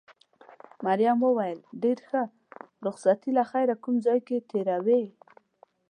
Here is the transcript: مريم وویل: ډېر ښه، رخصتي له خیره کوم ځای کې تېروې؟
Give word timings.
مريم 0.85 1.17
وویل: 1.23 1.59
ډېر 1.83 1.99
ښه، 2.07 2.21
رخصتي 2.85 3.31
له 3.37 3.43
خیره 3.51 3.75
کوم 3.83 3.95
ځای 4.05 4.19
کې 4.27 4.37
تېروې؟ 4.49 5.03